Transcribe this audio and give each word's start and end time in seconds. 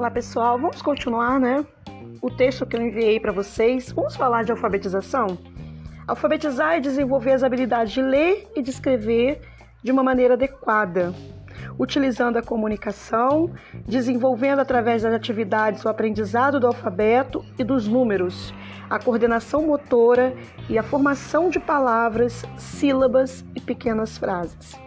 Olá 0.00 0.10
pessoal, 0.10 0.58
vamos 0.58 0.80
continuar, 0.80 1.38
né? 1.38 1.62
O 2.22 2.30
texto 2.30 2.64
que 2.64 2.74
eu 2.74 2.80
enviei 2.80 3.20
para 3.20 3.32
vocês. 3.32 3.92
Vamos 3.92 4.16
falar 4.16 4.44
de 4.44 4.50
alfabetização? 4.50 5.36
Alfabetizar 6.08 6.72
é 6.72 6.80
desenvolver 6.80 7.32
as 7.32 7.42
habilidades 7.42 7.92
de 7.92 8.00
ler 8.00 8.50
e 8.56 8.62
de 8.62 8.70
escrever 8.70 9.42
de 9.82 9.92
uma 9.92 10.02
maneira 10.02 10.32
adequada, 10.32 11.12
utilizando 11.78 12.38
a 12.38 12.42
comunicação, 12.42 13.50
desenvolvendo 13.86 14.60
através 14.60 15.02
das 15.02 15.12
atividades 15.12 15.84
o 15.84 15.88
aprendizado 15.90 16.58
do 16.58 16.68
alfabeto 16.68 17.44
e 17.58 17.62
dos 17.62 17.86
números, 17.86 18.54
a 18.88 18.98
coordenação 18.98 19.66
motora 19.66 20.34
e 20.66 20.78
a 20.78 20.82
formação 20.82 21.50
de 21.50 21.60
palavras, 21.60 22.42
sílabas 22.56 23.44
e 23.54 23.60
pequenas 23.60 24.16
frases. 24.16 24.80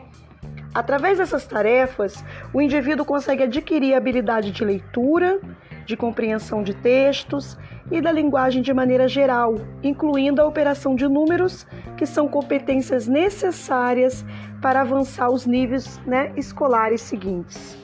Através 0.74 1.20
dessas 1.20 1.46
tarefas, 1.46 2.24
o 2.52 2.60
indivíduo 2.60 3.06
consegue 3.06 3.44
adquirir 3.44 3.94
a 3.94 3.98
habilidade 3.98 4.52
de 4.52 4.66
leitura, 4.66 5.40
de 5.86 5.96
compreensão 5.96 6.64
de 6.64 6.74
textos 6.74 7.58
e 7.92 8.02
da 8.02 8.12
linguagem 8.12 8.62
de 8.62 8.74
maneira 8.74 9.08
geral, 9.08 9.56
incluindo 9.84 10.42
a 10.42 10.48
operação 10.48 10.96
de 10.96 11.08
números, 11.08 11.68
que 11.96 12.06
são 12.06 12.28
competências 12.28 13.08
necessárias 13.08 14.26
para 14.62 14.82
avançar 14.82 15.30
os 15.30 15.46
níveis 15.46 16.00
né, 16.08 16.32
escolares 16.36 17.02
seguintes. 17.02 17.78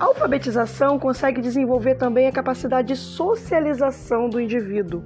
A 0.00 0.06
alfabetização 0.06 0.98
consegue 0.98 1.40
desenvolver 1.40 1.94
também 1.94 2.26
a 2.26 2.32
capacidade 2.32 2.88
de 2.88 2.96
socialização 2.96 4.28
do 4.28 4.40
indivíduo, 4.40 5.04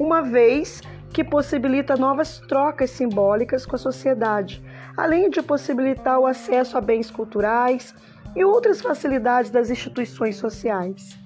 uma 0.00 0.22
vez 0.22 0.80
que 1.12 1.22
possibilita 1.22 1.96
novas 1.96 2.38
trocas 2.40 2.90
simbólicas 2.90 3.66
com 3.66 3.76
a 3.76 3.78
sociedade, 3.78 4.62
além 4.96 5.28
de 5.30 5.42
possibilitar 5.42 6.18
o 6.18 6.26
acesso 6.26 6.78
a 6.78 6.80
bens 6.80 7.10
culturais 7.10 7.94
e 8.34 8.44
outras 8.44 8.80
facilidades 8.80 9.50
das 9.50 9.70
instituições 9.70 10.36
sociais. 10.36 11.18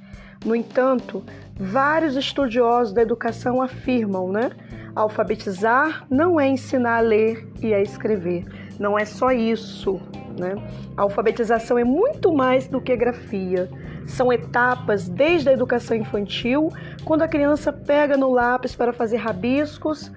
No 0.44 0.56
entanto, 0.56 1.22
vários 1.54 2.16
estudiosos 2.16 2.94
da 2.94 3.02
educação 3.02 3.60
afirmam, 3.60 4.32
né? 4.32 4.50
Alfabetizar 4.94 6.06
não 6.10 6.40
é 6.40 6.48
ensinar 6.48 6.96
a 6.96 7.00
ler 7.00 7.46
e 7.60 7.72
a 7.74 7.80
escrever. 7.80 8.44
Não 8.78 8.98
é 8.98 9.04
só 9.04 9.30
isso, 9.30 10.00
né? 10.38 10.54
A 10.96 11.02
alfabetização 11.02 11.78
é 11.78 11.84
muito 11.84 12.32
mais 12.32 12.66
do 12.66 12.80
que 12.80 12.96
grafia. 12.96 13.68
São 14.06 14.32
etapas 14.32 15.08
desde 15.08 15.50
a 15.50 15.52
educação 15.52 15.96
infantil, 15.96 16.70
quando 17.04 17.22
a 17.22 17.28
criança 17.28 17.72
pega 17.72 18.16
no 18.16 18.32
lápis 18.32 18.74
para 18.74 18.92
fazer 18.92 19.18
rabiscos, 19.18 20.10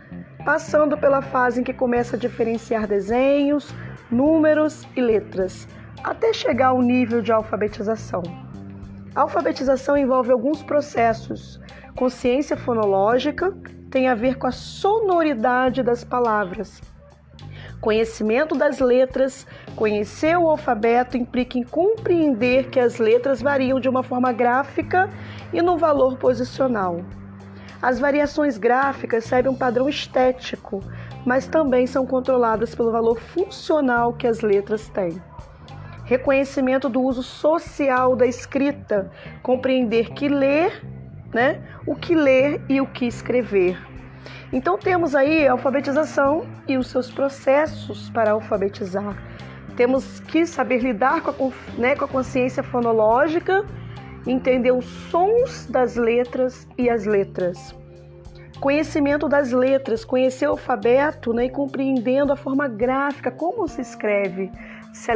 passando 0.46 0.98
pela 0.98 1.22
fase 1.22 1.62
em 1.62 1.64
que 1.64 1.74
começa 1.74 2.16
a 2.16 2.20
diferenciar 2.20 2.88
desenhos, 2.88 3.74
números 4.12 4.88
e 4.96 5.02
letras, 5.02 5.68
até 6.04 6.34
chegar 6.34 6.68
ao 6.68 6.82
nível 6.82 7.22
de 7.22 7.32
alfabetização. 7.32 8.22
A 9.16 9.22
alfabetização 9.22 9.96
envolve 9.98 10.32
alguns 10.32 10.62
processos. 10.64 11.60
Consciência 11.96 12.58
fonológica 12.58 13.56
tem 13.90 14.08
a 14.08 14.16
ver 14.16 14.38
com 14.38 14.48
a 14.48 14.52
sonoridade 14.52 15.84
das 15.84 16.04
palavras. 16.04 16.82
Conhecimento 17.80 18.56
das 18.56 18.80
letras, 18.80 19.46
conhecer 19.76 20.38
o 20.38 20.50
alfabeto 20.50 21.18
implica 21.18 21.58
em 21.58 21.64
compreender 21.64 22.70
que 22.70 22.80
as 22.80 22.98
letras 22.98 23.42
variam 23.42 23.80
de 23.80 23.90
uma 23.90 24.02
forma 24.02 24.32
gráfica 24.32 25.10
e 25.52 25.62
no 25.62 25.78
valor 25.78 26.18
posicional. 26.18 27.02
As 27.84 28.00
variações 28.00 28.58
gráficas 28.58 29.26
seguem 29.26 29.52
um 29.52 29.56
padrão 29.56 29.90
estético, 29.90 30.82
mas 31.26 31.48
também 31.48 31.86
são 31.86 32.06
controladas 32.06 32.74
pelo 32.74 32.94
valor 32.94 33.20
funcional 33.20 34.14
que 34.14 34.26
as 34.26 34.40
letras 34.40 34.88
têm. 34.88 35.22
Reconhecimento 36.06 36.88
do 36.88 37.02
uso 37.02 37.22
social 37.22 38.16
da 38.16 38.26
escrita, 38.26 39.12
compreender 39.42 40.14
que 40.14 40.30
ler, 40.30 40.82
né, 41.34 41.62
o 41.86 41.94
que 41.94 42.16
ler 42.16 42.62
e 42.70 42.80
o 42.80 42.88
que 42.88 43.06
escrever. 43.06 43.78
Então 44.54 44.78
temos 44.78 45.14
aí 45.14 45.46
a 45.46 45.52
alfabetização 45.52 46.46
e 46.66 46.78
os 46.78 46.88
seus 46.88 47.12
processos 47.12 48.10
para 48.12 48.32
alfabetizar. 48.32 49.18
Temos 49.76 50.22
que 50.22 50.46
saber 50.46 50.80
lidar 50.80 51.20
com 51.20 51.32
a, 51.32 51.52
né, 51.78 51.98
com 51.98 52.06
a 52.06 52.08
consciência 52.08 52.64
fonológica 52.64 53.66
entender 54.26 54.72
os 54.72 54.86
sons 54.86 55.66
das 55.66 55.96
letras 55.96 56.68
e 56.78 56.90
as 56.90 57.06
letras. 57.06 57.76
Conhecimento 58.60 59.28
das 59.28 59.52
letras, 59.52 60.06
conhecer 60.06 60.48
o 60.48 60.52
alfabeto 60.52 61.34
né, 61.34 61.46
e 61.46 61.50
compreendendo 61.50 62.32
a 62.32 62.36
forma 62.36 62.68
gráfica, 62.68 63.30
como 63.30 63.68
se 63.68 63.82
escreve, 63.82 64.50
se 64.94 65.12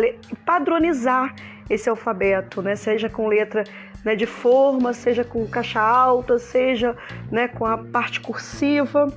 padronizar 0.45 1.33
esse 1.69 1.89
alfabeto, 1.89 2.61
né, 2.61 2.75
seja 2.75 3.09
com 3.09 3.27
letra 3.27 3.63
né, 4.03 4.15
de 4.15 4.25
forma, 4.25 4.93
seja 4.93 5.23
com 5.23 5.45
caixa 5.47 5.79
alta, 5.79 6.37
seja 6.37 6.95
né, 7.31 7.47
com 7.47 7.65
a 7.65 7.77
parte 7.77 8.19
cursiva. 8.19 9.07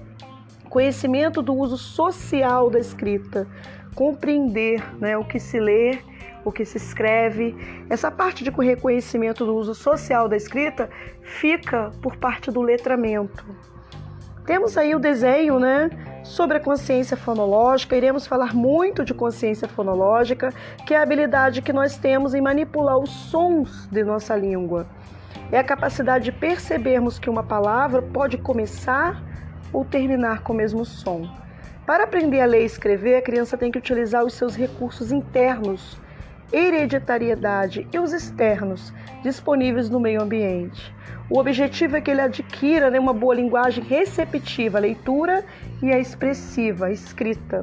Conhecimento 0.68 1.42
do 1.42 1.52
uso 1.52 1.76
social 1.76 2.70
da 2.70 2.78
escrita, 2.78 3.48
compreender 3.94 4.80
né, 5.00 5.16
o 5.16 5.24
que 5.24 5.40
se 5.40 5.58
lê 5.58 5.98
o 6.44 6.52
que 6.52 6.64
se 6.64 6.76
escreve. 6.76 7.56
Essa 7.88 8.10
parte 8.10 8.44
de 8.44 8.50
reconhecimento 8.50 9.44
do 9.44 9.54
uso 9.54 9.74
social 9.74 10.28
da 10.28 10.36
escrita 10.36 10.88
fica 11.22 11.90
por 12.02 12.16
parte 12.16 12.50
do 12.50 12.60
letramento. 12.62 13.44
Temos 14.46 14.76
aí 14.76 14.94
o 14.94 14.98
desenho, 14.98 15.60
né, 15.60 15.90
sobre 16.24 16.56
a 16.56 16.60
consciência 16.60 17.16
fonológica. 17.16 17.96
Iremos 17.96 18.26
falar 18.26 18.54
muito 18.54 19.04
de 19.04 19.14
consciência 19.14 19.68
fonológica, 19.68 20.52
que 20.86 20.94
é 20.94 20.98
a 20.98 21.02
habilidade 21.02 21.62
que 21.62 21.72
nós 21.72 21.96
temos 21.96 22.34
em 22.34 22.40
manipular 22.40 22.98
os 22.98 23.10
sons 23.10 23.86
de 23.92 24.02
nossa 24.02 24.34
língua. 24.34 24.86
É 25.52 25.58
a 25.58 25.64
capacidade 25.64 26.24
de 26.24 26.32
percebermos 26.32 27.18
que 27.18 27.30
uma 27.30 27.42
palavra 27.42 28.02
pode 28.02 28.38
começar 28.38 29.22
ou 29.72 29.84
terminar 29.84 30.42
com 30.42 30.52
o 30.52 30.56
mesmo 30.56 30.84
som. 30.84 31.28
Para 31.86 32.04
aprender 32.04 32.40
a 32.40 32.46
ler 32.46 32.62
e 32.62 32.66
escrever, 32.66 33.16
a 33.16 33.22
criança 33.22 33.58
tem 33.58 33.70
que 33.70 33.78
utilizar 33.78 34.24
os 34.24 34.34
seus 34.34 34.54
recursos 34.54 35.10
internos, 35.10 36.00
hereditariedade 36.52 37.86
e 37.92 37.98
os 37.98 38.12
externos 38.12 38.92
disponíveis 39.22 39.88
no 39.88 40.00
meio 40.00 40.22
ambiente. 40.22 40.94
O 41.28 41.38
objetivo 41.38 41.96
é 41.96 42.00
que 42.00 42.10
ele 42.10 42.20
adquira 42.20 42.90
né, 42.90 42.98
uma 42.98 43.12
boa 43.12 43.34
linguagem 43.34 43.84
receptiva, 43.84 44.78
a 44.78 44.80
leitura 44.80 45.44
e 45.82 45.92
a 45.92 45.98
expressiva, 45.98 46.86
a 46.86 46.92
escrita. 46.92 47.62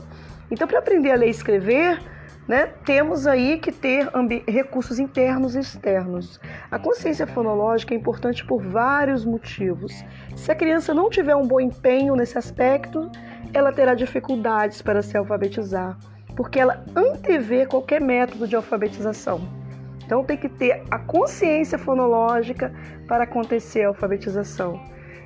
Então, 0.50 0.68
para 0.68 0.80
aprender 0.80 1.12
a 1.12 1.16
ler 1.16 1.28
e 1.28 1.32
escrever, 1.32 2.00
né, 2.48 2.68
temos 2.86 3.28
aí 3.28 3.58
que 3.58 3.74
ter 3.74 4.10
recursos 4.48 5.00
internos 5.00 5.54
e 5.56 5.60
externos. 5.60 6.40
A 6.72 6.80
consciência 6.80 7.28
fonológica 7.28 7.94
é 7.94 7.98
importante 7.98 8.46
por 8.46 8.64
vários 8.64 9.26
motivos. 9.26 9.92
Se 10.36 10.50
a 10.50 10.56
criança 10.56 10.94
não 10.94 11.10
tiver 11.10 11.36
um 11.36 11.46
bom 11.46 11.60
empenho 11.60 12.16
nesse 12.16 12.38
aspecto, 12.38 13.12
ela 13.54 13.74
terá 13.74 13.94
dificuldades 13.94 14.82
para 14.82 15.02
se 15.02 15.18
alfabetizar 15.18 15.98
porque 16.38 16.60
ela 16.60 16.86
antevê 16.96 17.66
qualquer 17.66 18.00
método 18.00 18.48
de 18.48 18.56
alfabetização. 18.56 19.42
Então 20.06 20.24
tem 20.24 20.38
que 20.38 20.48
ter 20.48 20.84
a 20.90 21.00
consciência 21.00 21.80
fonológica 21.80 22.72
para 23.08 23.24
acontecer 23.24 23.84
a 23.84 23.88
alfabetização. 23.88 24.80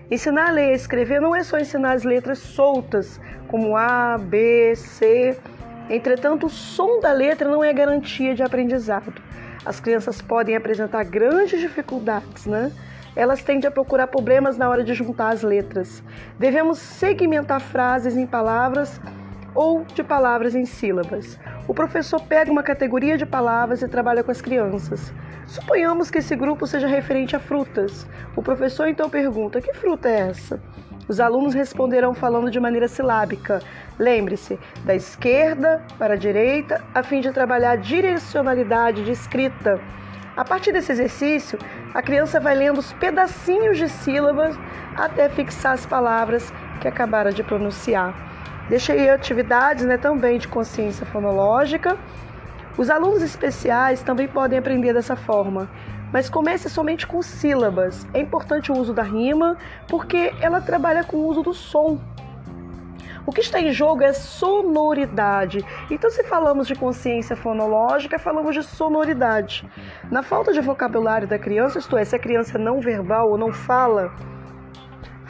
Ensinar 0.09 0.47
a 0.47 0.51
ler 0.51 0.71
e 0.71 0.75
escrever 0.75 1.19
não 1.19 1.35
é 1.35 1.43
só 1.43 1.59
ensinar 1.59 1.91
as 1.91 2.03
letras 2.03 2.39
soltas, 2.39 3.19
como 3.47 3.75
A, 3.75 4.17
B, 4.17 4.73
C. 4.75 5.37
Entretanto, 5.89 6.47
o 6.47 6.49
som 6.49 6.99
da 7.01 7.11
letra 7.11 7.49
não 7.49 7.63
é 7.63 7.71
garantia 7.73 8.33
de 8.33 8.41
aprendizado. 8.41 9.21
As 9.65 9.79
crianças 9.79 10.21
podem 10.21 10.55
apresentar 10.55 11.03
grandes 11.03 11.59
dificuldades, 11.59 12.45
né? 12.45 12.71
Elas 13.15 13.43
tendem 13.43 13.67
a 13.67 13.71
procurar 13.71 14.07
problemas 14.07 14.57
na 14.57 14.69
hora 14.69 14.83
de 14.83 14.93
juntar 14.93 15.29
as 15.29 15.43
letras. 15.43 16.01
Devemos 16.39 16.79
segmentar 16.79 17.59
frases 17.59 18.15
em 18.15 18.25
palavras 18.25 18.99
ou 19.53 19.83
de 19.83 20.03
palavras 20.03 20.55
em 20.55 20.65
sílabas. 20.65 21.39
O 21.67 21.73
professor 21.73 22.21
pega 22.21 22.51
uma 22.51 22.63
categoria 22.63 23.17
de 23.17 23.25
palavras 23.25 23.81
e 23.81 23.87
trabalha 23.87 24.23
com 24.23 24.31
as 24.31 24.41
crianças. 24.41 25.13
Suponhamos 25.45 26.09
que 26.09 26.19
esse 26.19 26.35
grupo 26.35 26.65
seja 26.65 26.87
referente 26.87 27.35
a 27.35 27.39
frutas. 27.39 28.07
O 28.35 28.41
professor 28.41 28.87
então 28.87 29.09
pergunta: 29.09 29.61
que 29.61 29.73
fruta 29.73 30.09
é 30.09 30.29
essa? 30.29 30.61
Os 31.07 31.19
alunos 31.19 31.53
responderão 31.53 32.13
falando 32.13 32.49
de 32.49 32.59
maneira 32.59 32.87
silábica. 32.87 33.61
Lembre-se, 33.99 34.57
da 34.85 34.95
esquerda 34.95 35.81
para 35.99 36.13
a 36.13 36.17
direita, 36.17 36.81
a 36.93 37.03
fim 37.03 37.19
de 37.19 37.31
trabalhar 37.31 37.71
a 37.71 37.75
direcionalidade 37.75 39.03
de 39.03 39.11
escrita. 39.11 39.79
A 40.37 40.45
partir 40.45 40.71
desse 40.71 40.93
exercício, 40.93 41.59
a 41.93 42.01
criança 42.01 42.39
vai 42.39 42.55
lendo 42.55 42.77
os 42.77 42.93
pedacinhos 42.93 43.77
de 43.77 43.89
sílabas 43.89 44.57
até 44.95 45.27
fixar 45.27 45.73
as 45.73 45.85
palavras 45.85 46.53
que 46.79 46.87
acabara 46.87 47.33
de 47.33 47.43
pronunciar. 47.43 48.30
Deixei 48.69 49.09
atividades 49.09 49.85
né, 49.85 49.97
também 49.97 50.37
de 50.37 50.47
consciência 50.47 51.05
fonológica. 51.05 51.97
Os 52.77 52.89
alunos 52.89 53.21
especiais 53.21 54.01
também 54.01 54.27
podem 54.27 54.57
aprender 54.57 54.93
dessa 54.93 55.15
forma, 55.15 55.69
mas 56.11 56.29
comece 56.29 56.69
somente 56.69 57.05
com 57.05 57.21
sílabas. 57.21 58.07
É 58.13 58.19
importante 58.19 58.71
o 58.71 58.77
uso 58.77 58.93
da 58.93 59.03
rima, 59.03 59.57
porque 59.87 60.33
ela 60.39 60.61
trabalha 60.61 61.03
com 61.03 61.17
o 61.17 61.27
uso 61.27 61.43
do 61.43 61.53
som. 61.53 61.99
O 63.25 63.31
que 63.31 63.41
está 63.41 63.59
em 63.59 63.71
jogo 63.71 64.03
é 64.03 64.13
sonoridade. 64.13 65.63
Então, 65.91 66.09
se 66.09 66.23
falamos 66.23 66.67
de 66.67 66.73
consciência 66.73 67.35
fonológica, 67.35 68.17
falamos 68.17 68.55
de 68.55 68.63
sonoridade. 68.63 69.69
Na 70.09 70.23
falta 70.23 70.51
de 70.51 70.59
vocabulário 70.59 71.27
da 71.27 71.37
criança, 71.37 71.77
isto 71.77 71.95
é, 71.95 72.03
se 72.03 72.15
a 72.15 72.19
criança 72.19 72.57
não 72.57 72.81
verbal 72.81 73.29
ou 73.29 73.37
não 73.37 73.53
fala, 73.53 74.11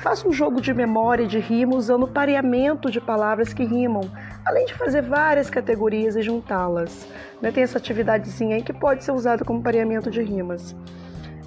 faça 0.01 0.27
um 0.27 0.33
jogo 0.33 0.59
de 0.59 0.73
memória 0.73 1.23
e 1.23 1.27
de 1.27 1.37
rima 1.37 1.75
usando 1.75 2.07
pareamento 2.07 2.89
de 2.89 2.99
palavras 2.99 3.53
que 3.53 3.63
rimam, 3.63 4.01
além 4.43 4.65
de 4.65 4.73
fazer 4.73 5.03
várias 5.03 5.47
categorias 5.47 6.15
e 6.15 6.23
juntá-las. 6.23 7.07
Né? 7.39 7.51
Tem 7.51 7.61
essa 7.61 7.77
atividadezinha 7.77 8.55
aí 8.55 8.63
que 8.63 8.73
pode 8.73 9.03
ser 9.03 9.11
usada 9.11 9.45
como 9.45 9.61
pareamento 9.61 10.09
de 10.09 10.23
rimas. 10.23 10.75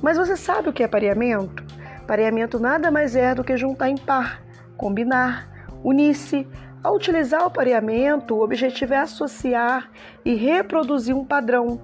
Mas 0.00 0.16
você 0.16 0.36
sabe 0.36 0.68
o 0.68 0.72
que 0.72 0.84
é 0.84 0.88
pareamento? 0.88 1.64
Pareamento 2.06 2.60
nada 2.60 2.92
mais 2.92 3.16
é 3.16 3.34
do 3.34 3.42
que 3.42 3.56
juntar 3.56 3.88
em 3.88 3.96
par, 3.96 4.40
combinar, 4.76 5.48
unir-se. 5.82 6.46
Ao 6.80 6.94
utilizar 6.94 7.44
o 7.46 7.50
pareamento, 7.50 8.36
o 8.36 8.44
objetivo 8.44 8.94
é 8.94 8.98
associar 8.98 9.90
e 10.24 10.34
reproduzir 10.34 11.16
um 11.16 11.24
padrão. 11.24 11.80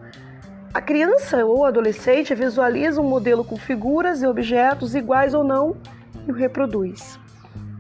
A 0.73 0.81
criança 0.81 1.45
ou 1.45 1.65
adolescente 1.65 2.33
visualiza 2.33 3.01
um 3.01 3.09
modelo 3.09 3.43
com 3.43 3.57
figuras 3.57 4.23
e 4.23 4.27
objetos 4.27 4.95
iguais 4.95 5.35
ou 5.35 5.43
não 5.43 5.77
e 6.27 6.31
o 6.31 6.35
reproduz. 6.35 7.19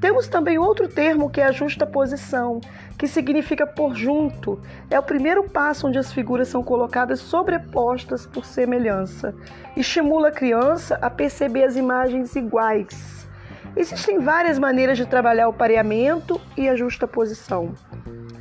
Temos 0.00 0.28
também 0.28 0.58
outro 0.58 0.88
termo 0.88 1.28
que 1.28 1.42
é 1.42 1.44
a 1.44 1.52
justaposição, 1.52 2.58
que 2.96 3.06
significa 3.06 3.66
por 3.66 3.94
junto. 3.94 4.58
É 4.90 4.98
o 4.98 5.02
primeiro 5.02 5.44
passo 5.48 5.86
onde 5.86 5.98
as 5.98 6.10
figuras 6.10 6.48
são 6.48 6.62
colocadas 6.62 7.20
sobrepostas 7.20 8.26
por 8.26 8.46
semelhança. 8.46 9.34
Estimula 9.76 10.28
a 10.28 10.32
criança 10.32 10.98
a 11.02 11.10
perceber 11.10 11.64
as 11.64 11.76
imagens 11.76 12.34
iguais. 12.34 13.28
Existem 13.76 14.18
várias 14.18 14.58
maneiras 14.58 14.96
de 14.96 15.06
trabalhar 15.06 15.48
o 15.48 15.52
pareamento 15.52 16.40
e 16.56 16.66
a 16.66 16.74
justaposição. 16.74 17.74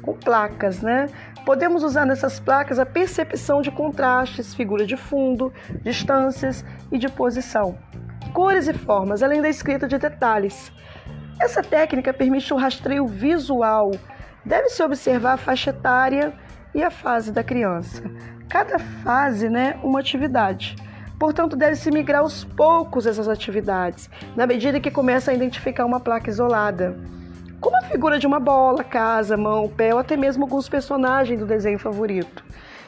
Com 0.01 0.13
placas, 0.13 0.81
né? 0.81 1.07
Podemos 1.45 1.83
usar 1.83 2.05
nessas 2.05 2.39
placas 2.39 2.79
a 2.79 2.85
percepção 2.85 3.61
de 3.61 3.69
contrastes, 3.69 4.55
figura 4.55 4.85
de 4.85 4.95
fundo, 4.95 5.51
distâncias 5.83 6.63
e 6.91 6.97
de 6.97 7.09
posição, 7.09 7.77
cores 8.33 8.67
e 8.67 8.73
formas, 8.73 9.21
além 9.21 9.41
da 9.41 9.49
escrita 9.49 9.87
de 9.87 9.97
detalhes. 9.97 10.71
Essa 11.39 11.61
técnica 11.61 12.13
permite 12.13 12.53
o 12.53 12.57
rastreio 12.57 13.07
visual. 13.07 13.91
Deve-se 14.45 14.83
observar 14.83 15.33
a 15.33 15.37
faixa 15.37 15.69
etária 15.69 16.33
e 16.73 16.83
a 16.83 16.91
fase 16.91 17.31
da 17.31 17.43
criança. 17.43 18.03
Cada 18.49 18.79
fase, 18.79 19.49
né, 19.49 19.77
uma 19.83 19.99
atividade. 19.99 20.75
Portanto, 21.19 21.55
deve-se 21.55 21.91
migrar 21.91 22.21
aos 22.21 22.43
poucos 22.43 23.05
essas 23.05 23.27
atividades, 23.27 24.09
na 24.35 24.47
medida 24.47 24.79
que 24.79 24.89
começa 24.89 25.31
a 25.31 25.33
identificar 25.33 25.85
uma 25.85 25.99
placa 25.99 26.29
isolada. 26.29 26.97
Como 27.59 27.75
a 27.77 27.87
figura 27.87 28.17
de 28.17 28.25
uma 28.25 28.39
bola, 28.39 28.83
casa, 28.83 29.35
mão, 29.35 29.67
pé 29.67 29.93
ou 29.93 29.99
até 29.99 30.15
mesmo 30.15 30.45
alguns 30.45 30.69
personagens 30.69 31.39
do 31.39 31.45
desenho 31.45 31.77
favorito. 31.77 32.43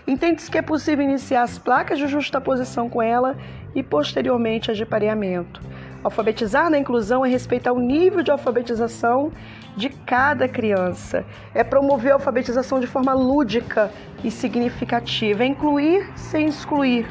Entende-se 0.07 0.49
que 0.49 0.57
é 0.57 0.61
possível 0.61 1.03
iniciar 1.03 1.43
as 1.43 1.59
placas 1.59 1.99
de 1.99 2.07
justaposição 2.07 2.89
com 2.89 3.01
ela 3.01 3.35
e 3.75 3.81
posteriormente 3.83 4.71
as 4.71 4.77
de 4.77 4.85
pareamento. 4.85 5.61
Alfabetizar 6.03 6.69
na 6.69 6.79
inclusão 6.79 7.23
é 7.23 7.29
respeitar 7.29 7.71
o 7.71 7.79
nível 7.79 8.23
de 8.23 8.31
alfabetização 8.31 9.31
de 9.77 9.89
cada 9.89 10.47
criança. 10.47 11.23
É 11.53 11.63
promover 11.63 12.11
a 12.11 12.15
alfabetização 12.15 12.79
de 12.79 12.87
forma 12.87 13.13
lúdica 13.13 13.91
e 14.23 14.31
significativa. 14.31 15.43
É 15.43 15.45
incluir 15.45 16.09
sem 16.15 16.47
excluir. 16.47 17.05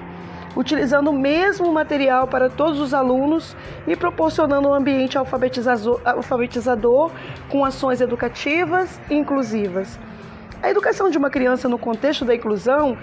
Utilizando 0.56 1.10
o 1.10 1.12
mesmo 1.12 1.72
material 1.72 2.26
para 2.26 2.50
todos 2.50 2.80
os 2.80 2.92
alunos 2.92 3.56
e 3.86 3.94
proporcionando 3.94 4.68
um 4.68 4.74
ambiente 4.74 5.16
alfabetizador, 5.16 7.12
com 7.48 7.64
ações 7.64 8.00
educativas 8.00 9.00
e 9.08 9.14
inclusivas. 9.14 10.00
A 10.60 10.68
educação 10.68 11.08
de 11.08 11.16
uma 11.16 11.30
criança 11.30 11.68
no 11.68 11.78
contexto 11.78 12.24
da 12.24 12.34
inclusão 12.34 12.98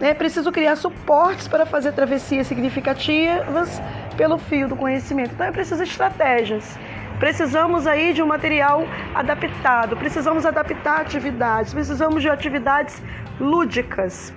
é 0.00 0.12
preciso 0.12 0.52
criar 0.52 0.76
suportes 0.76 1.48
para 1.48 1.64
fazer 1.64 1.92
travessias 1.92 2.46
significativas 2.46 3.80
pelo 4.16 4.38
fio 4.38 4.68
do 4.68 4.76
conhecimento. 4.76 5.32
Então 5.32 5.46
é 5.46 5.52
preciso 5.52 5.82
estratégias. 5.82 6.78
Precisamos 7.18 7.86
aí 7.86 8.12
de 8.12 8.22
um 8.22 8.26
material 8.26 8.82
adaptado, 9.14 9.96
precisamos 9.96 10.44
adaptar 10.44 11.00
atividades, 11.00 11.72
precisamos 11.72 12.20
de 12.20 12.28
atividades 12.28 13.02
lúdicas. 13.40 14.34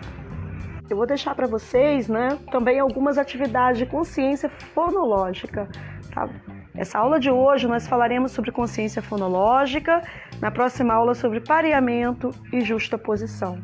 Eu 0.90 0.96
vou 0.96 1.06
deixar 1.06 1.36
para 1.36 1.46
vocês, 1.46 2.08
né, 2.08 2.38
também 2.52 2.80
algumas 2.80 3.18
atividades 3.18 3.78
de 3.78 3.86
consciência 3.86 4.50
fonológica, 4.74 5.68
tá? 6.14 6.30
Essa 6.74 7.00
aula 7.00 7.20
de 7.20 7.30
hoje 7.30 7.68
nós 7.68 7.86
falaremos 7.86 8.32
sobre 8.32 8.52
consciência 8.52 9.02
fonológica, 9.02 10.02
na 10.40 10.50
próxima 10.50 10.94
aula 10.94 11.14
sobre 11.14 11.42
pareamento 11.42 12.32
e 12.54 12.62
justaposição. 12.62 13.60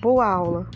Boa 0.00 0.26
aula. 0.26 0.66